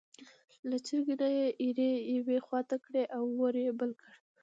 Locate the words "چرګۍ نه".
0.87-1.29